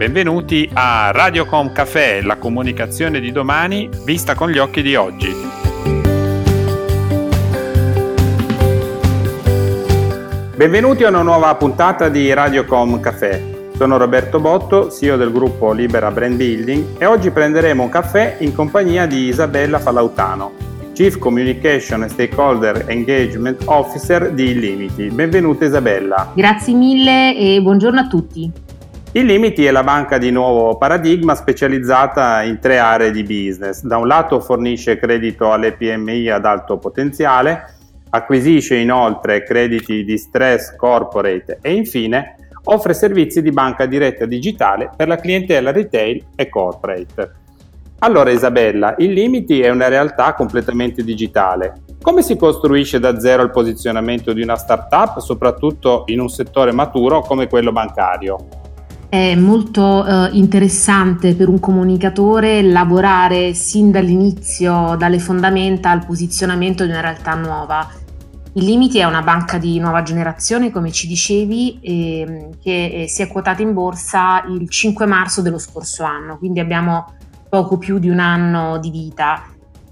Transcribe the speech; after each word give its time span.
Benvenuti 0.00 0.66
a 0.72 1.10
Radiocom 1.10 1.72
Café, 1.72 2.22
la 2.22 2.36
comunicazione 2.36 3.20
di 3.20 3.32
domani 3.32 3.86
vista 4.06 4.34
con 4.34 4.48
gli 4.48 4.56
occhi 4.56 4.80
di 4.80 4.94
oggi. 4.94 5.30
Benvenuti 10.56 11.04
a 11.04 11.10
una 11.10 11.20
nuova 11.20 11.54
puntata 11.54 12.08
di 12.08 12.32
Radiocom 12.32 12.98
Café. 12.98 13.68
Sono 13.76 13.98
Roberto 13.98 14.40
Botto, 14.40 14.90
CEO 14.90 15.18
del 15.18 15.30
gruppo 15.30 15.70
Libera 15.74 16.10
Brand 16.10 16.36
Building 16.36 16.98
e 16.98 17.04
oggi 17.04 17.30
prenderemo 17.30 17.82
un 17.82 17.90
caffè 17.90 18.36
in 18.38 18.54
compagnia 18.54 19.04
di 19.04 19.26
Isabella 19.26 19.78
Falautano, 19.78 20.52
Chief 20.94 21.18
Communication 21.18 22.00
and 22.00 22.10
Stakeholder 22.10 22.86
Engagement 22.88 23.64
Officer 23.66 24.32
di 24.32 24.52
Illimiti. 24.52 25.08
Benvenuta 25.08 25.66
Isabella. 25.66 26.32
Grazie 26.34 26.72
mille 26.72 27.36
e 27.36 27.60
buongiorno 27.60 28.00
a 28.00 28.06
tutti. 28.06 28.68
Illimiti 29.12 29.64
è 29.64 29.72
la 29.72 29.82
banca 29.82 30.18
di 30.18 30.30
nuovo 30.30 30.76
paradigma 30.76 31.34
specializzata 31.34 32.42
in 32.42 32.60
tre 32.60 32.78
aree 32.78 33.10
di 33.10 33.24
business. 33.24 33.82
Da 33.82 33.96
un 33.96 34.06
lato 34.06 34.38
fornisce 34.38 34.98
credito 34.98 35.50
alle 35.50 35.72
PMI 35.72 36.28
ad 36.28 36.44
alto 36.44 36.78
potenziale, 36.78 37.74
acquisisce 38.10 38.76
inoltre 38.76 39.42
crediti 39.42 40.04
di 40.04 40.16
stress 40.16 40.76
corporate 40.76 41.58
e 41.60 41.72
infine 41.72 42.36
offre 42.66 42.94
servizi 42.94 43.42
di 43.42 43.50
banca 43.50 43.86
diretta 43.86 44.26
digitale 44.26 44.92
per 44.96 45.08
la 45.08 45.16
clientela 45.16 45.72
retail 45.72 46.26
e 46.36 46.48
corporate. 46.48 47.32
Allora 48.02 48.30
Isabella, 48.30 48.94
il 48.98 49.12
Limiti 49.12 49.60
è 49.60 49.70
una 49.70 49.88
realtà 49.88 50.34
completamente 50.34 51.02
digitale. 51.02 51.82
Come 52.00 52.22
si 52.22 52.36
costruisce 52.36 53.00
da 53.00 53.18
zero 53.18 53.42
il 53.42 53.50
posizionamento 53.50 54.32
di 54.32 54.40
una 54.40 54.54
startup, 54.54 55.18
soprattutto 55.18 56.04
in 56.06 56.20
un 56.20 56.28
settore 56.28 56.70
maturo 56.70 57.22
come 57.22 57.48
quello 57.48 57.72
bancario? 57.72 58.59
È 59.10 59.34
molto 59.34 60.06
eh, 60.06 60.30
interessante 60.34 61.34
per 61.34 61.48
un 61.48 61.58
comunicatore 61.58 62.62
lavorare 62.62 63.54
sin 63.54 63.90
dall'inizio, 63.90 64.94
dalle 64.96 65.18
fondamenta 65.18 65.90
al 65.90 66.06
posizionamento 66.06 66.84
di 66.84 66.90
una 66.90 67.00
realtà 67.00 67.34
nuova. 67.34 67.90
Il 68.52 68.64
Limiti 68.64 68.98
è 68.98 69.04
una 69.06 69.22
banca 69.22 69.58
di 69.58 69.80
nuova 69.80 70.04
generazione, 70.04 70.70
come 70.70 70.92
ci 70.92 71.08
dicevi, 71.08 71.80
eh, 71.80 72.50
che 72.62 73.06
si 73.08 73.22
è 73.22 73.26
quotata 73.26 73.62
in 73.62 73.74
borsa 73.74 74.44
il 74.48 74.68
5 74.68 75.06
marzo 75.06 75.42
dello 75.42 75.58
scorso 75.58 76.04
anno, 76.04 76.38
quindi 76.38 76.60
abbiamo 76.60 77.12
poco 77.48 77.78
più 77.78 77.98
di 77.98 78.08
un 78.08 78.20
anno 78.20 78.78
di 78.78 78.92
vita 78.92 79.42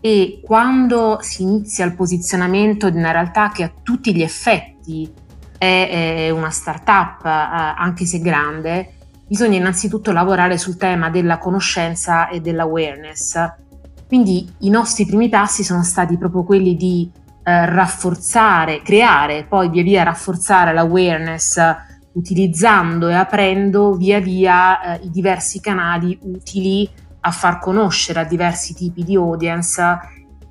e 0.00 0.41
quando 0.44 1.19
si 1.22 1.42
inizia 1.42 1.84
il 1.84 1.97
posizionamento 1.97 2.88
di 2.88 2.98
una 2.98 3.10
realtà 3.10 3.50
che 3.50 3.64
a 3.64 3.72
tutti 3.82 4.14
gli 4.14 4.22
effetti 4.22 5.12
è, 5.58 6.27
è 6.28 6.30
una 6.30 6.50
startup, 6.50 7.25
eh, 7.25 7.28
anche 7.28 8.06
se 8.06 8.20
grande, 8.20 8.92
bisogna 9.29 9.59
innanzitutto 9.59 10.11
lavorare 10.11 10.57
sul 10.57 10.77
tema 10.77 11.11
della 11.11 11.39
conoscenza 11.39 12.29
e 12.29 12.41
dell'awareness. 12.41 13.53
Quindi 14.07 14.51
i 14.61 14.71
nostri 14.71 15.05
primi 15.05 15.29
passi 15.29 15.62
sono 15.62 15.84
stati 15.84 16.17
proprio 16.17 16.43
quelli 16.43 16.75
di 16.75 17.11
eh, 17.45 17.67
rafforzare, 17.67 18.81
creare, 18.83 19.45
poi 19.45 19.69
via 19.69 19.83
via 19.83 20.03
rafforzare 20.03 20.73
l'awareness 20.73 21.61
utilizzando 22.12 23.09
e 23.09 23.15
aprendo 23.15 23.95
via 23.95 24.19
via 24.19 24.99
eh, 24.99 25.05
i 25.05 25.11
diversi 25.11 25.61
canali 25.61 26.19
utili 26.23 26.89
a 27.21 27.31
far 27.31 27.59
conoscere 27.59 28.21
a 28.21 28.25
diversi 28.25 28.75
tipi 28.75 29.05
di 29.05 29.15
audience 29.15 29.83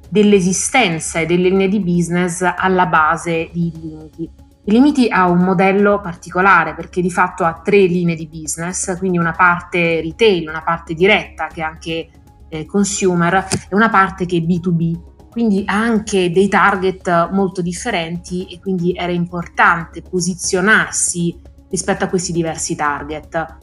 dell'esistenza 0.09 1.19
e 1.19 1.25
delle 1.25 1.49
linee 1.49 1.67
di 1.67 1.79
business 1.79 2.41
alla 2.41 2.85
base 2.85 3.49
di 3.51 3.71
limiti. 3.75 4.29
I 4.67 4.71
limiti 4.73 5.07
ha 5.07 5.29
un 5.29 5.39
modello 5.39 6.01
particolare 6.01 6.75
perché 6.75 7.01
di 7.01 7.09
fatto 7.09 7.45
ha 7.45 7.61
tre 7.63 7.85
linee 7.85 8.15
di 8.15 8.27
business, 8.27 8.97
quindi 8.97 9.17
una 9.17 9.31
parte 9.31 10.01
retail, 10.01 10.49
una 10.49 10.61
parte 10.61 10.93
diretta 10.93 11.47
che 11.47 11.61
è 11.61 11.63
anche 11.63 12.09
eh, 12.49 12.65
consumer 12.65 13.47
e 13.69 13.75
una 13.75 13.89
parte 13.89 14.25
che 14.25 14.35
è 14.35 14.41
B2B, 14.41 15.29
quindi 15.29 15.63
ha 15.65 15.77
anche 15.77 16.33
dei 16.33 16.49
target 16.49 17.29
molto 17.31 17.61
differenti 17.61 18.45
e 18.47 18.59
quindi 18.59 18.93
era 18.93 19.13
importante 19.13 20.01
posizionarsi 20.01 21.39
rispetto 21.69 22.03
a 22.03 22.07
questi 22.09 22.33
diversi 22.33 22.75
target. 22.75 23.57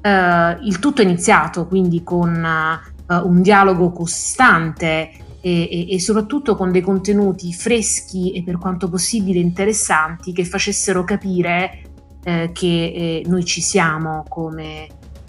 Uh, 0.00 0.64
il 0.64 0.78
tutto 0.78 1.02
è 1.02 1.04
iniziato 1.04 1.66
quindi 1.66 2.02
con 2.02 2.32
uh, 2.32 3.14
un 3.14 3.42
dialogo 3.42 3.90
costante 3.92 5.10
e, 5.40 5.86
e, 5.92 6.00
soprattutto 6.00 6.56
con 6.56 6.72
dei 6.72 6.80
contenuti 6.80 7.52
freschi 7.52 8.32
e 8.32 8.42
per 8.42 8.58
quanto 8.58 8.88
possibile 8.88 9.38
interessanti 9.38 10.32
che 10.32 10.44
facessero 10.44 11.04
capire 11.04 11.82
uh, 12.24 12.52
che 12.52 12.66
eh, 12.66 13.22
noi 13.26 13.44
ci 13.44 13.60
siamo 13.60 14.24
come 14.28 14.86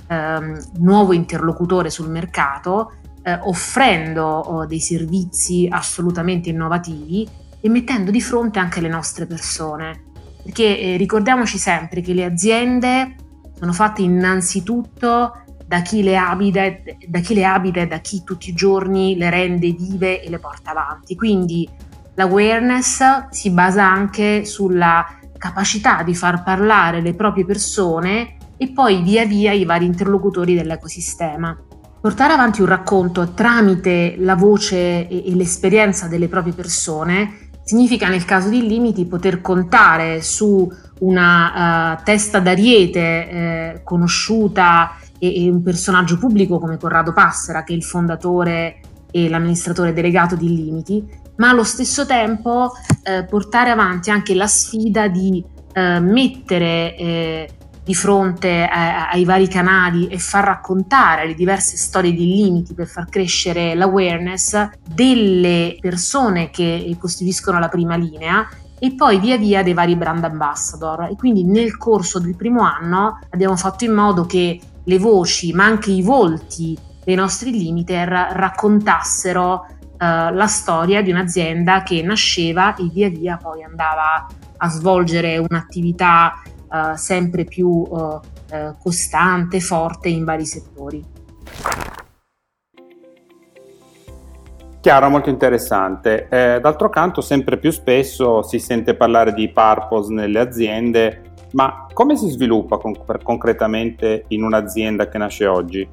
ehm, 0.07 0.59
nuovo 0.79 1.13
interlocutore 1.13 1.89
sul 1.89 2.09
mercato, 2.09 2.93
offrendo 3.41 4.25
oh, 4.25 4.65
dei 4.65 4.79
servizi 4.79 5.67
assolutamente 5.69 6.49
innovativi 6.49 7.27
e 7.61 7.69
mettendo 7.69 8.09
di 8.09 8.21
fronte 8.21 8.57
anche 8.57 8.81
le 8.81 8.87
nostre 8.87 9.27
persone. 9.27 10.05
Perché 10.41 10.95
ricordiamoci 10.97 11.59
sempre 11.59 12.01
che 12.01 12.13
le 12.13 12.23
aziende 12.23 13.15
sono 13.59 13.71
fatte 13.71 14.01
innanzitutto 14.01 15.43
da 15.69 15.84
chi, 15.84 16.02
le 16.02 16.18
abita, 16.18 16.63
da 17.07 17.19
chi 17.19 17.44
abita 17.44 17.81
e 17.81 17.85
da 17.85 18.00
chi 18.00 18.24
tutti 18.24 18.50
i 18.50 18.53
giorni 18.53 19.16
le 19.16 19.30
rende 19.30 19.72
vive 19.72 20.19
e 20.19 20.28
le 20.28 20.40
porta 20.40 20.72
avanti. 20.72 21.16
Quindi 21.16 21.69
l'awareness 22.16 23.28
si 23.30 23.52
basa 23.52 23.88
anche 23.88 24.46
sulla 24.46 25.06
capacità 25.38 26.02
di 26.02 26.16
far 26.16 26.41
parlare 26.41 27.02
le 27.02 27.13
proprie 27.13 27.46
persone 27.46 28.38
e 28.57 28.72
poi 28.72 29.03
via 29.03 29.28
via 29.28 29.52
i 29.52 29.63
vari 29.63 29.85
interlocutori 29.85 30.56
dell'ecosistema. 30.56 31.56
Portare 32.01 32.34
avanti 32.34 32.62
un 32.62 32.68
racconto 32.68 33.34
tramite 33.34 34.16
la 34.18 34.36
voce 34.36 35.07
e, 35.07 35.24
e 35.28 35.36
l'esperienza 35.36 36.07
delle 36.07 36.28
proprie 36.28 36.53
persone 36.53 37.50
significa 37.63 38.07
nel 38.07 38.25
caso 38.25 38.50
di 38.50 38.66
limiti 38.66 39.06
poter 39.06 39.41
contare 39.41 40.24
su 40.24 40.68
una 41.01 41.94
uh, 41.94 42.03
testa 42.03 42.40
d'ariete 42.40 43.00
eh, 43.00 43.81
conosciuta 43.84 44.97
e, 45.19 45.46
e, 45.46 45.50
un 45.50 45.62
personaggio 45.62 46.18
pubblico 46.18 46.59
come 46.59 46.78
Corrado 46.78 47.13
Passera, 47.13 47.63
che 47.63 47.74
è 47.74 47.75
il 47.75 47.84
fondatore 47.84 48.80
e 49.12 49.30
l'amministratore 49.30 49.94
delegato 49.94 50.35
di 50.35 50.56
Limiti, 50.56 51.06
ma 51.38 51.50
allo 51.50 51.63
stesso 51.63 52.06
tempo 52.06 52.72
eh, 53.03 53.25
portare 53.25 53.69
avanti 53.69 54.12
anche 54.12 54.34
la 54.34 54.47
sfida 54.47 55.07
di 55.07 55.44
eh, 55.74 56.00
mettere 56.00 56.96
eh, 56.96 57.50
di 57.90 57.96
fronte 57.96 58.66
a, 58.66 59.09
ai 59.09 59.25
vari 59.25 59.47
canali 59.47 60.07
e 60.07 60.19
far 60.19 60.44
raccontare 60.44 61.25
le 61.25 61.34
diverse 61.34 61.75
storie 61.75 62.13
di 62.13 62.25
limiti 62.25 62.75
per 62.75 62.86
far 62.86 63.09
crescere 63.09 63.74
l'awareness 63.74 64.69
delle 64.88 65.75
persone 65.80 66.51
che 66.51 66.96
costituiscono 67.00 67.57
la 67.57 67.68
prima 67.68 67.96
linea 67.96 68.47
e 68.78 68.94
poi 68.94 69.19
via 69.19 69.38
via 69.38 69.63
dei 69.63 69.74
vari 69.74 69.96
brand 69.96 70.24
ambassador. 70.24 71.07
E 71.12 71.16
quindi 71.16 71.44
nel 71.44 71.78
corso 71.78 72.19
del 72.19 72.36
primo 72.36 72.62
anno 72.62 73.19
abbiamo 73.31 73.56
fatto 73.56 73.86
in 73.86 73.94
modo 73.94 74.25
che 74.25 74.59
le 74.84 74.97
voci 75.00 75.53
ma 75.53 75.66
anche 75.66 75.91
i 75.91 76.01
volti 76.01 76.78
dei 77.03 77.16
nostri 77.16 77.51
limiter 77.51 78.07
raccontassero 78.07 79.66
uh, 79.67 79.95
la 79.97 80.47
storia 80.47 81.01
di 81.01 81.12
un'azienda 81.12 81.84
che 81.84 82.01
nasceva 82.01 82.75
e 82.75 82.89
via 82.91 83.09
via 83.09 83.38
poi 83.38 83.63
andava 83.63 84.28
a 84.57 84.69
svolgere 84.69 85.38
un'attività 85.38 86.41
uh, 86.69 86.95
sempre 86.95 87.45
più 87.45 87.68
uh, 87.68 88.19
costante, 88.81 89.59
forte 89.59 90.09
in 90.09 90.23
vari 90.23 90.45
settori. 90.45 91.18
Chiaro, 94.81 95.09
molto 95.09 95.29
interessante. 95.29 96.29
Eh, 96.29 96.59
d'altro 96.62 96.89
canto, 96.89 97.19
sempre 97.19 97.57
più 97.57 97.69
spesso 97.69 98.42
si 98.44 98.59
sente 98.59 98.95
parlare 98.95 99.33
di 99.33 99.50
purpose 99.50 100.13
nelle 100.13 100.39
aziende, 100.39 101.28
ma 101.51 101.88
come 101.94 102.16
si 102.16 102.30
sviluppa 102.30 102.78
con- 102.78 102.96
concretamente 103.24 104.25
in 104.30 104.44
un'azienda 104.44 105.07
che 105.07 105.18
nasce 105.18 105.46
oggi? 105.46 105.88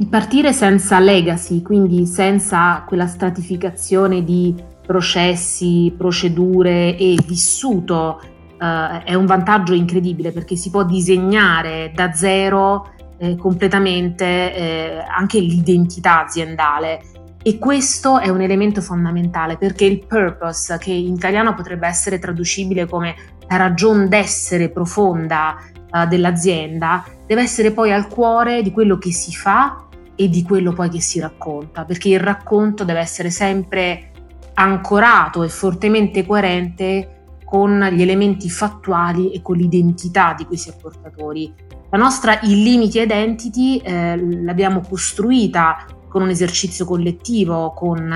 Il 0.00 0.08
partire 0.08 0.52
senza 0.52 1.00
legacy, 1.00 1.60
quindi 1.62 2.06
senza 2.06 2.84
quella 2.86 3.06
stratificazione 3.06 4.22
di 4.22 4.54
processi, 4.86 5.92
procedure 5.96 6.96
e 6.96 7.16
vissuto, 7.26 8.20
eh, 8.60 9.02
è 9.02 9.14
un 9.14 9.26
vantaggio 9.26 9.74
incredibile 9.74 10.30
perché 10.30 10.54
si 10.56 10.70
può 10.70 10.84
disegnare 10.84 11.92
da 11.94 12.12
zero 12.12 12.90
eh, 13.18 13.36
completamente 13.36 14.24
eh, 14.24 15.04
anche 15.08 15.40
l'identità 15.40 16.24
aziendale 16.24 17.02
e 17.48 17.58
questo 17.58 18.18
è 18.18 18.28
un 18.28 18.42
elemento 18.42 18.82
fondamentale 18.82 19.56
perché 19.56 19.86
il 19.86 20.04
purpose, 20.06 20.76
che 20.76 20.92
in 20.92 21.14
italiano 21.14 21.54
potrebbe 21.54 21.86
essere 21.86 22.18
traducibile 22.18 22.84
come 22.84 23.14
la 23.48 23.56
ragione 23.56 24.06
d'essere 24.06 24.68
profonda 24.68 25.56
uh, 25.90 26.06
dell'azienda, 26.06 27.06
deve 27.26 27.40
essere 27.40 27.72
poi 27.72 27.90
al 27.90 28.06
cuore 28.06 28.60
di 28.60 28.70
quello 28.70 28.98
che 28.98 29.14
si 29.14 29.32
fa 29.32 29.86
e 30.14 30.28
di 30.28 30.42
quello 30.42 30.74
poi 30.74 30.90
che 30.90 31.00
si 31.00 31.20
racconta, 31.20 31.86
perché 31.86 32.10
il 32.10 32.20
racconto 32.20 32.84
deve 32.84 32.98
essere 33.00 33.30
sempre 33.30 34.10
ancorato 34.52 35.42
e 35.42 35.48
fortemente 35.48 36.26
coerente 36.26 37.36
con 37.46 37.80
gli 37.90 38.02
elementi 38.02 38.50
fattuali 38.50 39.32
e 39.32 39.40
con 39.40 39.56
l'identità 39.56 40.34
di 40.36 40.44
questi 40.44 40.68
apportatori. 40.68 41.50
La 41.88 41.96
nostra 41.96 42.40
illimiti 42.42 43.00
identity 43.00 43.78
eh, 43.78 44.42
l'abbiamo 44.42 44.82
costruita 44.86 45.86
con 46.08 46.22
un 46.22 46.30
esercizio 46.30 46.84
collettivo, 46.84 47.72
con 47.72 48.12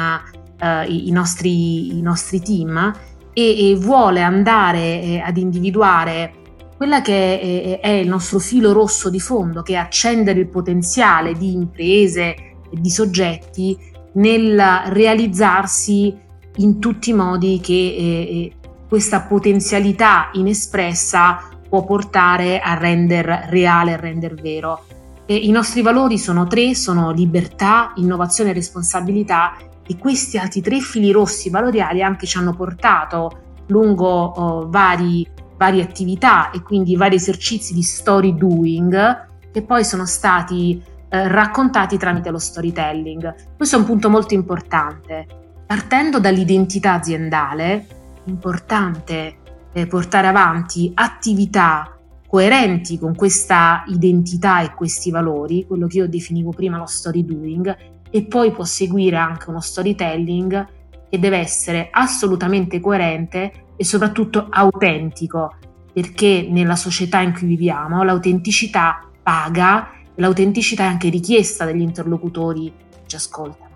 eh, 0.59 0.85
i, 0.87 1.11
nostri, 1.11 1.97
i, 1.97 2.03
nostri, 2.03 2.41
team 2.41 2.93
e, 3.33 3.71
e 3.71 3.77
vuole 3.77 4.23
andare 4.23 5.03
eh, 5.03 5.19
ad 5.21 5.37
individuare 5.37 6.35
quella 6.77 7.01
che 7.01 7.79
è, 7.79 7.81
è, 7.81 7.91
il 7.91 8.09
nostro 8.09 8.39
filo 8.39 8.73
rosso 8.73 9.09
di 9.09 9.21
fondo, 9.21 9.63
che 9.63 9.75
è 9.75 9.77
accendere 9.77 10.41
il 10.41 10.49
potenziale 10.49 11.35
di 11.35 11.53
imprese 11.53 12.35
e 12.35 12.81
di 12.81 12.91
soggetti 12.91 13.79
nel 14.15 14.61
realizzarsi 14.87 16.19
in 16.57 16.79
tutti 16.81 17.11
i 17.11 17.15
modi 17.15 17.61
che 17.63 17.73
eh, 17.73 17.97
eh 17.97 18.53
questa 18.93 19.23
potenzialità 19.23 20.29
inespressa 20.35 21.49
può 21.67 21.83
portare 21.83 22.61
a 22.61 22.75
render 22.75 23.47
reale, 23.49 23.95
a 23.95 23.97
render 23.97 24.35
vero. 24.35 24.85
E 25.33 25.37
I 25.37 25.51
nostri 25.51 25.81
valori 25.81 26.19
sono 26.19 26.47
tre, 26.47 26.75
sono 26.75 27.11
libertà, 27.11 27.95
innovazione 27.97 28.51
e 28.51 28.53
responsabilità 28.53 29.57
e 29.83 29.97
questi 29.97 30.37
altri 30.37 30.61
tre 30.61 30.79
fili 30.81 31.11
rossi 31.11 31.49
valoriali 31.49 32.03
anche 32.03 32.27
ci 32.27 32.37
hanno 32.37 32.55
portato 32.55 33.63
lungo 33.69 34.09
oh, 34.09 34.69
vari, 34.69 35.27
varie 35.57 35.83
attività 35.83 36.51
e 36.51 36.61
quindi 36.61 36.97
vari 36.97 37.15
esercizi 37.15 37.73
di 37.73 37.81
story 37.81 38.37
doing 38.37 39.27
che 39.51 39.63
poi 39.63 39.87
sono 39.87 40.05
stati 40.05 40.83
eh, 41.09 41.29
raccontati 41.29 41.97
tramite 41.97 42.29
lo 42.29 42.39
storytelling. 42.39 43.57
Questo 43.57 43.77
è 43.77 43.79
un 43.79 43.87
punto 43.87 44.11
molto 44.11 44.35
importante. 44.35 45.27
Partendo 45.67 46.21
dall'identità 46.21 46.93
aziendale, 46.93 47.87
importante 48.25 49.37
eh, 49.73 49.87
portare 49.87 50.27
avanti 50.27 50.93
attività 50.95 51.92
coerenti 52.33 52.99
con 52.99 53.15
questa 53.15 53.85
identità 53.89 54.63
e 54.63 54.73
questi 54.73 55.11
valori, 55.11 55.67
quello 55.67 55.87
che 55.87 55.99
io 55.99 56.09
definivo 56.09 56.49
prima 56.49 56.79
lo 56.79 56.87
story 56.87 57.27
doing, 57.27 57.77
e 58.11 58.25
poi 58.25 58.53
può 58.53 58.65
seguire 58.65 59.17
anche 59.17 59.51
uno 59.51 59.61
storytelling 59.61 60.67
che 61.11 61.19
deve 61.19 61.37
essere 61.37 61.91
assolutamente 61.91 62.81
coerente 62.81 63.67
e 63.77 63.85
soprattutto 63.85 64.47
autentico, 64.49 65.57
perché 65.93 66.49
nella 66.49 66.75
società 66.75 67.21
in 67.21 67.35
cui 67.35 67.49
viviamo 67.49 68.03
l'autenticità 68.03 69.07
paga 69.23 69.91
e 69.93 69.99
l'autenticità 70.15 70.85
è 70.85 70.87
anche 70.87 71.11
richiesta 71.11 71.67
dagli 71.67 71.83
interlocutori 71.83 72.73
che 72.89 73.01
ci 73.05 73.17
ascoltano. 73.17 73.71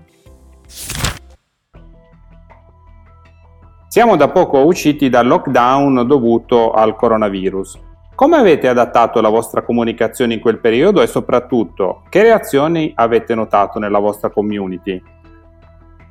Siamo 3.88 4.16
da 4.16 4.28
poco 4.28 4.64
usciti 4.64 5.10
dal 5.10 5.26
lockdown 5.26 6.06
dovuto 6.06 6.72
al 6.72 6.96
coronavirus. 6.96 7.84
Come 8.16 8.38
avete 8.38 8.66
adattato 8.66 9.20
la 9.20 9.28
vostra 9.28 9.62
comunicazione 9.62 10.32
in 10.32 10.40
quel 10.40 10.58
periodo 10.58 11.02
e 11.02 11.06
soprattutto 11.06 12.02
che 12.08 12.22
reazioni 12.22 12.90
avete 12.94 13.34
notato 13.34 13.78
nella 13.78 13.98
vostra 13.98 14.30
community? 14.30 15.02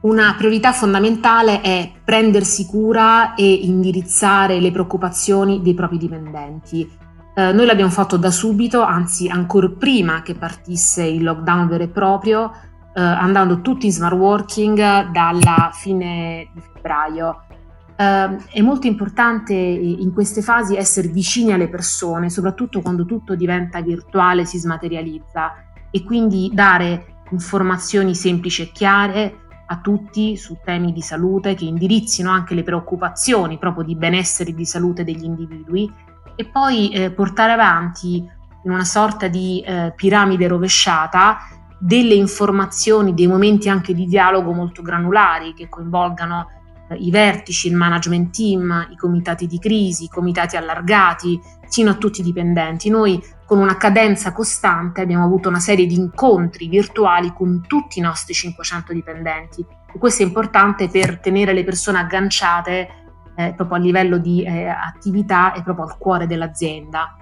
Una 0.01 0.35
priorità 0.37 0.71
fondamentale 0.71 1.61
è 1.61 1.91
prendersi 2.03 2.67
cura 2.67 3.33
e 3.33 3.51
indirizzare 3.51 4.59
le 4.59 4.69
preoccupazioni 4.69 5.63
dei 5.63 5.73
propri 5.73 5.97
dipendenti. 5.97 6.87
Eh, 7.33 7.51
noi 7.51 7.65
l'abbiamo 7.65 7.89
fatto 7.89 8.17
da 8.17 8.29
subito, 8.29 8.83
anzi 8.83 9.27
ancora 9.27 9.67
prima 9.75 10.21
che 10.21 10.35
partisse 10.35 11.03
il 11.03 11.23
lockdown 11.23 11.67
vero 11.67 11.85
e 11.85 11.87
proprio, 11.87 12.51
eh, 12.93 13.01
andando 13.01 13.61
tutti 13.61 13.87
in 13.87 13.91
smart 13.91 14.15
working 14.15 15.09
dalla 15.09 15.71
fine 15.73 16.51
di 16.53 16.61
febbraio. 16.61 17.44
Uh, 17.97 18.35
è 18.51 18.59
molto 18.59 18.87
importante 18.87 19.53
in 19.53 20.11
queste 20.13 20.41
fasi 20.41 20.75
essere 20.75 21.07
vicini 21.07 21.53
alle 21.53 21.69
persone, 21.69 22.29
soprattutto 22.29 22.81
quando 22.81 23.05
tutto 23.05 23.35
diventa 23.35 23.81
virtuale, 23.81 24.45
si 24.45 24.57
smaterializza. 24.57 25.53
E 25.91 26.03
quindi 26.03 26.51
dare 26.53 27.21
informazioni 27.31 28.13
semplici 28.13 28.63
e 28.63 28.71
chiare 28.71 29.39
a 29.67 29.79
tutti 29.79 30.37
su 30.37 30.57
temi 30.63 30.91
di 30.91 31.01
salute 31.01 31.55
che 31.55 31.65
indirizzino 31.65 32.29
anche 32.29 32.53
le 32.53 32.63
preoccupazioni 32.63 33.57
proprio 33.57 33.83
di 33.83 33.95
benessere 33.95 34.51
e 34.51 34.53
di 34.53 34.65
salute 34.65 35.03
degli 35.03 35.23
individui. 35.23 35.91
E 36.35 36.45
poi 36.45 36.91
eh, 36.91 37.11
portare 37.11 37.53
avanti 37.53 38.17
in 38.63 38.71
una 38.71 38.83
sorta 38.83 39.27
di 39.27 39.63
eh, 39.65 39.93
piramide 39.95 40.47
rovesciata 40.47 41.37
delle 41.79 42.13
informazioni, 42.13 43.13
dei 43.13 43.27
momenti 43.27 43.69
anche 43.69 43.93
di 43.93 44.05
dialogo 44.05 44.51
molto 44.51 44.81
granulari 44.81 45.53
che 45.53 45.69
coinvolgano 45.69 46.47
i 46.97 47.09
vertici, 47.09 47.67
il 47.67 47.75
management 47.75 48.35
team, 48.35 48.87
i 48.91 48.95
comitati 48.95 49.47
di 49.47 49.59
crisi, 49.59 50.05
i 50.05 50.09
comitati 50.09 50.55
allargati, 50.55 51.39
fino 51.67 51.91
a 51.91 51.95
tutti 51.95 52.21
i 52.21 52.23
dipendenti. 52.23 52.89
Noi 52.89 53.21
con 53.45 53.59
una 53.59 53.77
cadenza 53.77 54.31
costante 54.33 55.01
abbiamo 55.01 55.25
avuto 55.25 55.49
una 55.49 55.59
serie 55.59 55.85
di 55.85 55.95
incontri 55.95 56.67
virtuali 56.67 57.33
con 57.33 57.63
tutti 57.67 57.99
i 57.99 58.01
nostri 58.01 58.33
500 58.33 58.93
dipendenti 58.93 59.65
e 59.93 59.97
questo 59.99 60.23
è 60.23 60.25
importante 60.25 60.89
per 60.89 61.19
tenere 61.19 61.53
le 61.53 61.63
persone 61.63 61.99
agganciate 61.99 62.87
eh, 63.35 63.53
proprio 63.55 63.77
a 63.77 63.81
livello 63.81 64.17
di 64.17 64.43
eh, 64.43 64.67
attività 64.67 65.53
e 65.53 65.63
proprio 65.63 65.85
al 65.85 65.97
cuore 65.97 66.27
dell'azienda. 66.27 67.17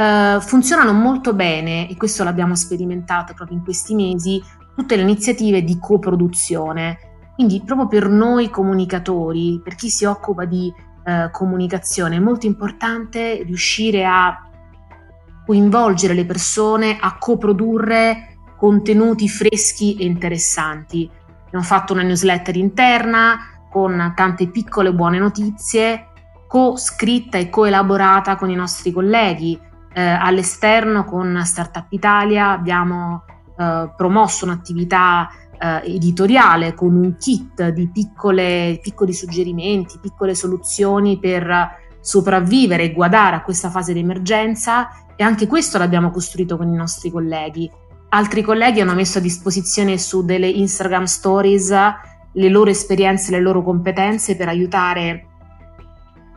Uh, 0.00 0.40
funzionano 0.40 0.94
molto 0.94 1.34
bene, 1.34 1.86
e 1.86 1.94
questo 1.96 2.24
l'abbiamo 2.24 2.54
sperimentato 2.54 3.34
proprio 3.34 3.58
in 3.58 3.62
questi 3.62 3.94
mesi, 3.94 4.42
tutte 4.74 4.96
le 4.96 5.02
iniziative 5.02 5.62
di 5.62 5.78
coproduzione 5.78 7.09
quindi 7.40 7.62
proprio 7.64 7.86
per 7.88 8.10
noi 8.10 8.50
comunicatori, 8.50 9.62
per 9.64 9.74
chi 9.74 9.88
si 9.88 10.04
occupa 10.04 10.44
di 10.44 10.70
eh, 11.04 11.30
comunicazione, 11.32 12.16
è 12.16 12.18
molto 12.18 12.44
importante 12.44 13.42
riuscire 13.44 14.04
a 14.04 14.46
coinvolgere 15.46 16.12
le 16.12 16.26
persone 16.26 16.98
a 17.00 17.16
coprodurre 17.16 18.36
contenuti 18.58 19.26
freschi 19.26 19.96
e 19.96 20.04
interessanti. 20.04 21.10
Abbiamo 21.46 21.64
fatto 21.64 21.94
una 21.94 22.02
newsletter 22.02 22.56
interna 22.56 23.38
con 23.70 24.12
tante 24.14 24.46
piccole 24.48 24.92
buone 24.92 25.18
notizie, 25.18 26.08
co-scritta 26.46 27.38
e 27.38 27.48
co-elaborata 27.48 28.36
con 28.36 28.50
i 28.50 28.54
nostri 28.54 28.92
colleghi. 28.92 29.58
Eh, 29.94 30.02
all'esterno 30.02 31.06
con 31.06 31.40
Startup 31.44 31.86
Italia 31.88 32.50
abbiamo 32.50 33.24
eh, 33.56 33.90
promosso 33.96 34.44
un'attività 34.44 35.26
eh, 35.60 35.94
editoriale 35.94 36.74
con 36.74 36.94
un 36.94 37.16
kit 37.16 37.68
di 37.68 37.90
piccole, 37.90 38.78
piccoli 38.82 39.12
suggerimenti, 39.12 39.98
piccole 40.00 40.34
soluzioni 40.34 41.18
per 41.18 41.78
sopravvivere 42.00 42.84
e 42.84 42.92
guardare 42.92 43.36
a 43.36 43.42
questa 43.42 43.68
fase 43.68 43.92
di 43.92 44.00
emergenza 44.00 44.88
e 45.14 45.22
anche 45.22 45.46
questo 45.46 45.76
l'abbiamo 45.76 46.10
costruito 46.10 46.56
con 46.56 46.68
i 46.68 46.76
nostri 46.76 47.10
colleghi. 47.10 47.70
Altri 48.08 48.42
colleghi 48.42 48.80
hanno 48.80 48.94
messo 48.94 49.18
a 49.18 49.20
disposizione 49.20 49.98
su 49.98 50.24
delle 50.24 50.48
Instagram 50.48 51.04
stories 51.04 51.70
le 52.32 52.48
loro 52.48 52.70
esperienze, 52.70 53.30
le 53.30 53.40
loro 53.40 53.62
competenze 53.62 54.36
per 54.36 54.48
aiutare 54.48 55.26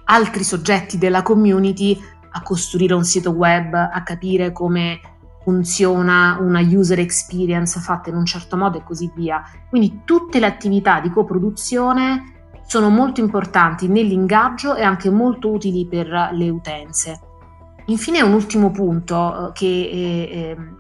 altri 0.06 0.44
soggetti 0.44 0.98
della 0.98 1.22
community 1.22 2.00
a 2.32 2.42
costruire 2.42 2.94
un 2.94 3.06
sito 3.06 3.32
web, 3.32 3.74
a 3.74 4.04
capire 4.04 4.52
come 4.52 5.00
funziona 5.44 6.38
una 6.40 6.62
user 6.62 7.00
experience 7.00 7.80
fatta 7.80 8.10
in 8.10 8.16
un 8.16 8.26
certo 8.26 8.58
modo 8.58 8.78
e 8.78 8.84
così 8.84 9.12
via. 9.14 9.44
Quindi 9.70 10.02
tutte 10.06 10.40
le 10.40 10.46
attività 10.46 11.00
di 11.00 11.10
coproduzione 11.10 12.32
sono 12.66 12.90
molto 12.90 13.20
importanti 13.20 13.88
nell'ingaggio 13.88 14.76
e 14.76 14.84
anche 14.84 15.10
molto 15.10 15.52
utili 15.52 15.86
per 15.86 16.08
le 16.32 16.50
utenze. 16.50 17.20
Infine 17.88 18.22
un 18.22 18.34
ultimo 18.34 18.72
punto 18.72 19.50
eh, 19.50 19.52
che 19.52 19.90
è, 19.92 20.38
ehm, 20.38 20.78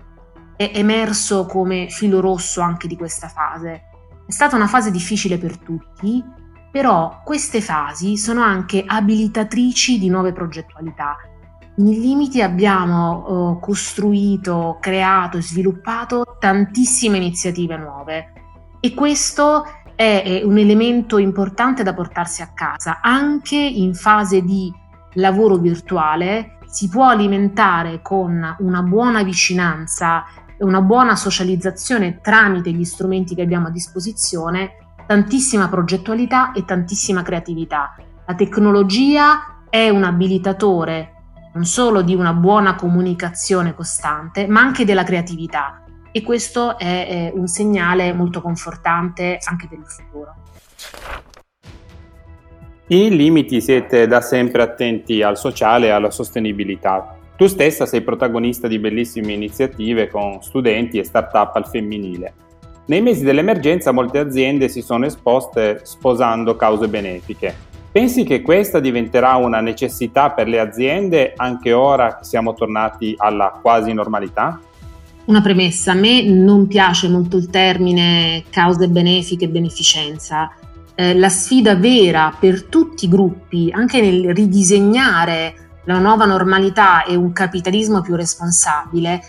è 0.55 0.71
emerso 0.75 1.45
come 1.45 1.87
filo 1.89 2.21
rosso 2.21 2.61
anche 2.61 2.87
di 2.87 2.95
questa 2.95 3.27
fase. 3.27 3.83
È 4.25 4.31
stata 4.31 4.55
una 4.55 4.67
fase 4.67 4.89
difficile 4.89 5.37
per 5.37 5.57
tutti, 5.57 6.23
però 6.71 7.21
queste 7.25 7.59
fasi 7.59 8.17
sono 8.17 8.41
anche 8.41 8.83
abilitatrici 8.87 9.99
di 9.99 10.09
nuove 10.09 10.31
progettualità 10.31 11.17
nei 11.75 11.99
limiti 11.99 12.41
abbiamo 12.41 13.51
uh, 13.51 13.59
costruito, 13.59 14.77
creato 14.79 15.37
e 15.37 15.41
sviluppato 15.41 16.37
tantissime 16.39 17.17
iniziative 17.17 17.77
nuove 17.77 18.33
e 18.79 18.93
questo 18.93 19.65
è 19.95 20.41
un 20.43 20.57
elemento 20.57 21.17
importante 21.17 21.83
da 21.83 21.93
portarsi 21.93 22.41
a 22.41 22.51
casa. 22.53 22.99
Anche 23.01 23.55
in 23.55 23.93
fase 23.93 24.41
di 24.41 24.71
lavoro 25.13 25.57
virtuale 25.57 26.57
si 26.65 26.89
può 26.89 27.07
alimentare 27.07 28.01
con 28.01 28.55
una 28.59 28.81
buona 28.81 29.23
vicinanza 29.23 30.25
e 30.57 30.65
una 30.65 30.81
buona 30.81 31.15
socializzazione 31.15 32.19
tramite 32.21 32.71
gli 32.71 32.83
strumenti 32.83 33.35
che 33.35 33.43
abbiamo 33.43 33.67
a 33.67 33.71
disposizione 33.71 34.77
tantissima 35.05 35.69
progettualità 35.69 36.51
e 36.51 36.65
tantissima 36.65 37.21
creatività. 37.21 37.95
La 38.25 38.35
tecnologia 38.35 39.65
è 39.69 39.89
un 39.89 40.03
abilitatore 40.03 41.12
non 41.53 41.65
solo 41.65 42.01
di 42.01 42.15
una 42.15 42.33
buona 42.33 42.75
comunicazione 42.75 43.75
costante, 43.75 44.47
ma 44.47 44.61
anche 44.61 44.85
della 44.85 45.03
creatività. 45.03 45.83
E 46.11 46.21
questo 46.21 46.77
è, 46.77 47.31
un 47.33 47.47
segnale 47.47 48.13
molto 48.13 48.41
confortante 48.41 49.37
anche 49.43 49.67
per 49.67 49.79
il 49.79 49.85
futuro. 49.87 50.35
In 52.87 53.15
limiti 53.15 53.61
siete 53.61 54.05
da 54.07 54.21
sempre 54.21 54.61
attenti 54.61 55.23
al 55.23 55.37
sociale 55.37 55.87
e 55.87 55.89
alla 55.89 56.11
sostenibilità. 56.11 57.17
Tu 57.35 57.47
stessa 57.47 57.87
sei 57.87 58.01
protagonista 58.01 58.67
di 58.67 58.77
bellissime 58.77 59.33
iniziative 59.33 60.09
con 60.09 60.41
studenti 60.41 60.99
e 60.99 61.03
start-up 61.03 61.55
al 61.55 61.67
femminile. 61.67 62.33
Nei 62.85 63.01
mesi 63.01 63.23
dell'emergenza 63.23 63.91
molte 63.91 64.19
aziende 64.19 64.67
si 64.67 64.81
sono 64.81 65.05
esposte 65.05 65.79
sposando 65.83 66.55
cause 66.55 66.87
benefiche. 66.87 67.71
Pensi 67.93 68.23
che 68.23 68.41
questa 68.41 68.79
diventerà 68.79 69.35
una 69.35 69.61
necessità 69.61 70.31
per 70.31 70.47
le 70.47 70.59
aziende 70.59 71.33
anche 71.35 71.73
ora 71.73 72.17
che 72.17 72.23
siamo 72.23 72.55
tornati 72.55 73.13
alla 73.15 73.59
quasi 73.61 73.93
normalità? 73.93 74.59
Una 75.25 75.41
premessa, 75.41 75.91
a 75.91 75.93
me 75.93 76.23
non 76.23 76.65
piace 76.65 77.07
molto 77.07 77.37
il 77.37 77.51
termine 77.51 78.45
cause 78.49 78.87
benefiche 78.87 79.45
e 79.45 79.49
beneficenza. 79.49 80.51
Eh, 80.95 81.13
la 81.13 81.29
sfida 81.29 81.75
vera 81.75 82.35
per 82.37 82.63
tutti 82.63 83.05
i 83.05 83.09
gruppi, 83.09 83.71
anche 83.71 84.01
nel 84.01 84.33
ridisegnare 84.33 85.81
la 85.83 85.99
nuova 85.99 86.25
normalità 86.25 87.03
e 87.03 87.13
un 87.13 87.31
capitalismo 87.31 88.01
più 88.01 88.15
responsabile, 88.15 89.21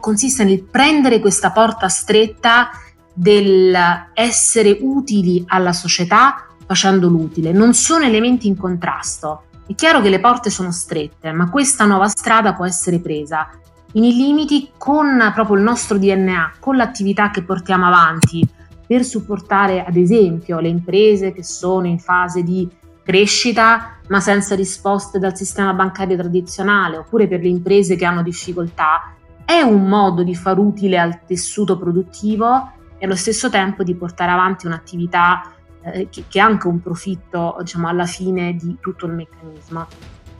consiste 0.00 0.44
nel 0.44 0.62
prendere 0.64 1.18
questa 1.18 1.50
porta 1.50 1.88
stretta 1.88 2.68
dell'essere 3.14 4.76
utili 4.82 5.42
alla 5.46 5.72
società 5.72 6.45
facendo 6.66 7.08
l'utile. 7.08 7.52
Non 7.52 7.74
sono 7.74 8.04
elementi 8.04 8.48
in 8.48 8.56
contrasto. 8.56 9.44
È 9.66 9.74
chiaro 9.74 10.00
che 10.00 10.10
le 10.10 10.20
porte 10.20 10.50
sono 10.50 10.70
strette, 10.70 11.32
ma 11.32 11.48
questa 11.48 11.84
nuova 11.84 12.08
strada 12.08 12.54
può 12.54 12.64
essere 12.64 13.00
presa 13.00 13.48
in 13.92 14.14
limiti 14.14 14.70
con 14.76 15.30
proprio 15.34 15.56
il 15.56 15.62
nostro 15.62 15.98
DNA, 15.98 16.54
con 16.60 16.76
l'attività 16.76 17.30
che 17.30 17.42
portiamo 17.42 17.86
avanti 17.86 18.46
per 18.86 19.04
supportare 19.04 19.84
ad 19.84 19.96
esempio 19.96 20.60
le 20.60 20.68
imprese 20.68 21.32
che 21.32 21.42
sono 21.42 21.86
in 21.86 21.98
fase 21.98 22.42
di 22.42 22.68
crescita 23.02 23.98
ma 24.08 24.20
senza 24.20 24.54
risposte 24.54 25.18
dal 25.18 25.36
sistema 25.36 25.72
bancario 25.72 26.16
tradizionale 26.16 26.98
oppure 26.98 27.26
per 27.26 27.40
le 27.40 27.48
imprese 27.48 27.96
che 27.96 28.04
hanno 28.04 28.22
difficoltà, 28.22 29.14
è 29.44 29.60
un 29.60 29.88
modo 29.88 30.22
di 30.22 30.34
far 30.34 30.58
utile 30.58 30.98
al 30.98 31.24
tessuto 31.24 31.78
produttivo 31.78 32.72
e 32.98 33.06
allo 33.06 33.16
stesso 33.16 33.48
tempo 33.48 33.82
di 33.82 33.94
portare 33.94 34.30
avanti 34.30 34.66
un'attività 34.66 35.52
eh, 35.92 36.08
che, 36.10 36.24
che, 36.28 36.40
ha 36.40 36.44
anche 36.44 36.66
un 36.66 36.80
profitto 36.80 37.56
diciamo, 37.60 37.88
alla 37.88 38.06
fine 38.06 38.54
di 38.54 38.76
tutto 38.80 39.06
il 39.06 39.12
meccanismo. 39.12 39.86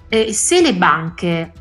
E 0.08 0.32
se 0.32 0.60
le 0.60 0.74
banche 0.74 1.52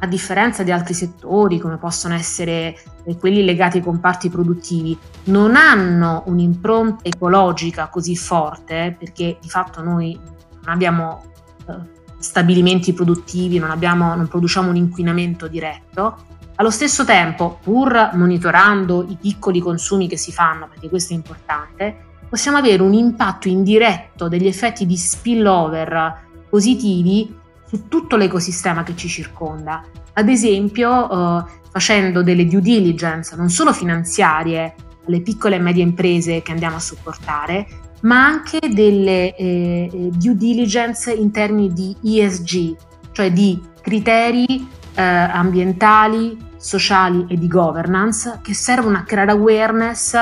a 0.00 0.06
differenza 0.06 0.62
di 0.62 0.70
altri 0.70 0.94
settori 0.94 1.58
come 1.58 1.76
possono 1.76 2.14
essere 2.14 2.76
eh, 3.04 3.16
quelli 3.16 3.44
legati 3.44 3.78
ai 3.78 3.82
comparti 3.82 4.28
produttivi, 4.28 4.96
non 5.24 5.56
hanno 5.56 6.22
un'impronta 6.26 7.08
ecologica 7.08 7.88
così 7.88 8.16
forte, 8.16 8.96
perché 8.98 9.38
di 9.40 9.48
fatto 9.48 9.82
noi 9.82 10.18
non 10.18 10.74
abbiamo 10.74 11.24
eh, 11.68 11.96
stabilimenti 12.18 12.92
produttivi, 12.92 13.58
non, 13.58 13.70
abbiamo, 13.70 14.14
non 14.14 14.28
produciamo 14.28 14.68
un 14.68 14.76
inquinamento 14.76 15.48
diretto, 15.48 16.26
allo 16.56 16.70
stesso 16.70 17.04
tempo, 17.04 17.58
pur 17.62 18.10
monitorando 18.14 19.06
i 19.08 19.16
piccoli 19.20 19.60
consumi 19.60 20.08
che 20.08 20.16
si 20.16 20.32
fanno, 20.32 20.66
perché 20.66 20.88
questo 20.88 21.12
è 21.12 21.16
importante, 21.16 22.06
possiamo 22.28 22.58
avere 22.58 22.82
un 22.82 22.92
impatto 22.92 23.48
indiretto 23.48 24.28
degli 24.28 24.46
effetti 24.46 24.86
di 24.86 24.96
spillover 24.96 26.26
positivi 26.48 27.34
su 27.66 27.88
tutto 27.88 28.16
l'ecosistema 28.16 28.82
che 28.82 28.96
ci 28.96 29.08
circonda. 29.08 29.84
Ad 30.14 30.28
esempio, 30.28 31.10
eh, 31.10 31.44
facendo 31.70 32.22
delle 32.22 32.46
due 32.46 32.60
diligence 32.60 33.36
non 33.36 33.50
solo 33.50 33.72
finanziarie 33.72 34.74
alle 35.06 35.20
piccole 35.20 35.56
e 35.56 35.60
medie 35.60 35.82
imprese 35.82 36.42
che 36.42 36.52
andiamo 36.52 36.76
a 36.76 36.80
supportare, 36.80 37.66
ma 38.02 38.24
anche 38.24 38.58
delle 38.72 39.34
eh, 39.34 39.90
eh 39.92 40.10
due 40.12 40.34
diligence 40.36 41.12
in 41.12 41.30
termini 41.30 41.72
di 41.72 41.96
ESG, 42.02 42.76
cioè 43.12 43.32
di 43.32 43.60
criteri 43.80 44.68
eh, 44.94 45.02
ambientali, 45.02 46.36
sociali 46.56 47.26
e 47.28 47.36
di 47.36 47.46
governance 47.46 48.40
che 48.42 48.54
servono 48.54 48.98
a 48.98 49.02
creare 49.02 49.30
awareness 49.30 50.16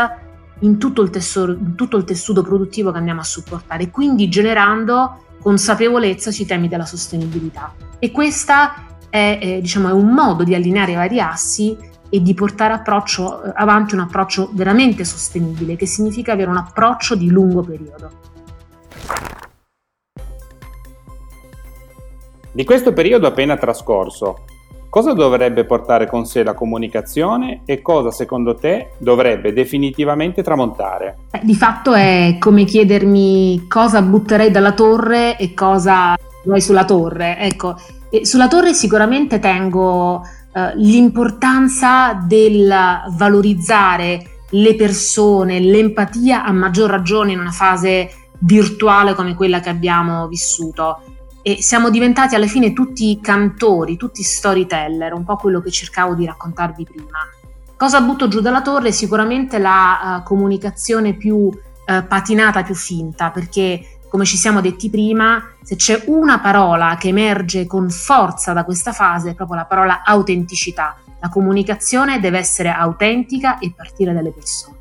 in 0.61 0.79
tutto, 0.79 1.03
il 1.03 1.11
tessuto, 1.11 1.53
in 1.53 1.75
tutto 1.75 1.97
il 1.97 2.05
tessuto 2.05 2.43
produttivo 2.43 2.91
che 2.91 2.99
andiamo 2.99 3.21
a 3.21 3.25
supportare, 3.25 3.91
quindi 3.91 4.29
generando 4.29 5.25
consapevolezza 5.41 6.31
sui 6.31 6.47
temi 6.47 6.69
della 6.69 6.87
sostenibilità. 6.87 7.75
E 7.99 8.11
questa 8.11 8.87
è, 9.11 9.39
è, 9.41 9.61
diciamo, 9.61 9.89
è 9.89 9.93
un 9.93 10.09
modo 10.09 10.45
di 10.45 10.55
allineare 10.55 10.93
i 10.93 10.97
vari 10.97 11.21
assi 11.21 11.77
e 12.09 12.21
di 12.21 12.35
portare 12.35 12.75
eh, 12.75 13.53
avanti 13.55 13.95
un 13.95 14.01
approccio 14.01 14.51
veramente 14.53 15.05
sostenibile, 15.05 15.77
che 15.77 15.87
significa 15.87 16.33
avere 16.33 16.51
un 16.51 16.57
approccio 16.57 17.15
di 17.15 17.29
lungo 17.29 17.63
periodo. 17.63 18.25
Di 22.53 22.65
questo 22.65 22.93
periodo 22.95 23.27
appena 23.27 23.57
trascorso, 23.57 24.45
cosa 24.89 25.13
dovrebbe 25.13 25.65
portare 25.65 26.07
con 26.07 26.27
sé 26.27 26.43
la 26.43 26.55
comunicazione 26.55 27.63
e 27.65 27.83
cosa 27.83 28.11
secondo 28.11 28.55
te 28.55 28.93
dovrebbe 28.99 29.53
definitivamente 29.53 30.43
tramontare? 30.43 31.17
Eh, 31.31 31.41
di 31.43 31.55
fatto 31.55 31.95
è 31.95 32.37
come 32.39 32.65
chiedermi 32.65 33.67
cosa 33.69 34.03
butterei 34.03 34.51
dalla 34.51 34.73
torre 34.73 35.37
e 35.37 35.55
cosa 35.55 36.17
vuoi 36.45 36.61
sulla 36.61 36.85
torre. 36.85 37.39
Ecco, 37.39 37.77
sulla 38.23 38.49
torre 38.49 38.73
sicuramente 38.73 39.39
tengo 39.39 40.23
eh, 40.53 40.73
l'importanza 40.77 42.15
del 42.15 42.73
valorizzare 43.11 44.23
le 44.51 44.75
persone, 44.77 45.61
l'empatia 45.61 46.45
a 46.45 46.53
maggior 46.53 46.89
ragione 46.89 47.33
in 47.33 47.41
una 47.41 47.51
fase 47.51 48.11
virtuale 48.39 49.15
come 49.15 49.35
quella 49.35 49.61
che 49.61 49.71
abbiamo 49.71 50.29
vissuto 50.29 51.01
e 51.47 51.63
siamo 51.63 51.91
diventati 51.91 52.35
alla 52.35 52.49
fine 52.49 52.73
tutti 52.73 53.21
cantori, 53.21 53.97
tutti 53.97 54.25
storyteller, 54.25 55.13
un 55.13 55.23
po' 55.23 55.37
quello 55.37 55.61
che 55.61 55.71
cercavo 55.71 56.15
di 56.15 56.27
raccontarvi 56.27 56.83
prima. 56.83 57.21
Cosa 57.77 58.01
butto 58.01 58.27
giù 58.27 58.41
dalla 58.41 58.63
torre? 58.63 58.91
Sicuramente 58.91 59.59
la 59.59 60.19
uh, 60.19 60.23
comunicazione 60.25 61.15
più 61.15 61.37
uh, 61.37 61.53
patinata, 61.85 62.65
più 62.65 62.75
finta, 62.75 63.31
perché 63.31 64.01
come 64.09 64.25
ci 64.25 64.37
siamo 64.37 64.61
detti 64.61 64.91
prima, 64.91 65.41
se 65.63 65.77
c'è 65.77 66.03
una 66.07 66.41
parola 66.41 66.97
che 66.99 67.09
emerge 67.09 67.65
con 67.65 67.91
forza 67.91 68.53
da 68.53 68.65
questa 68.65 68.91
fase 68.91 69.31
è 69.31 69.35
proprio 69.37 69.59
la 69.59 69.67
parola 69.67 70.03
autenticità. 70.03 70.97
La 71.21 71.29
comunicazione 71.29 72.19
deve 72.19 72.39
essere 72.39 72.71
autentica 72.71 73.61
e 73.61 73.73
partire 73.73 74.13
dalle 74.13 74.33
persone. 74.33 74.75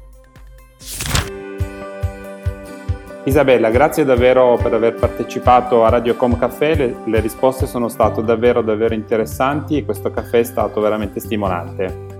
Isabella, 3.25 3.71
grazie 3.71 4.05
davvero 4.05 4.57
per 4.61 4.73
aver 4.73 4.93
partecipato 4.93 5.83
a 5.83 5.89
Radio 5.89 6.15
Com 6.15 6.37
Café, 6.37 6.75
le, 6.75 6.95
le, 7.05 7.19
risposte 7.19 7.65
sono 7.65 7.87
state 7.89 8.23
davvero 8.23 8.61
davvero 8.61 8.93
interessanti 8.93 9.77
e 9.77 9.83
questo 9.83 10.11
caffè 10.11 10.39
è 10.39 10.43
stato 10.43 10.79
veramente 10.79 11.19
stimolante. 11.19 12.13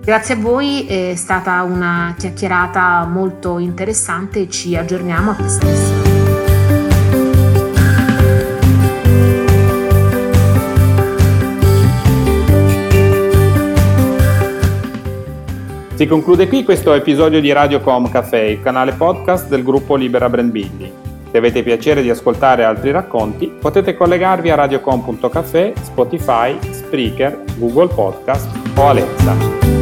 Grazie 0.00 0.34
a 0.34 0.38
voi, 0.38 0.86
è 0.86 1.14
stata 1.16 1.62
una 1.62 2.14
chiacchierata 2.16 3.04
molto 3.04 3.58
interessante 3.58 4.42
e 4.42 4.48
ci 4.48 4.76
aggiorniamo 4.76 5.32
a 5.32 5.34
prestissimo. 5.34 6.03
Si 15.94 16.06
conclude 16.06 16.48
qui 16.48 16.64
questo 16.64 16.92
episodio 16.92 17.40
di 17.40 17.52
Radio 17.52 17.80
Com 17.80 18.10
Café, 18.10 18.46
il 18.46 18.60
canale 18.60 18.94
podcast 18.94 19.46
del 19.46 19.62
gruppo 19.62 19.94
Libera 19.94 20.28
Brand 20.28 20.50
Building. 20.50 20.90
Se 21.30 21.38
avete 21.38 21.62
piacere 21.62 22.02
di 22.02 22.10
ascoltare 22.10 22.64
altri 22.64 22.90
racconti, 22.90 23.46
potete 23.46 23.96
collegarvi 23.96 24.50
a 24.50 24.56
radiocom.café, 24.56 25.72
Spotify, 25.82 26.58
Spreaker, 26.72 27.44
Google 27.58 27.94
Podcast 27.94 28.48
o 28.76 28.88
Alexa. 28.88 29.73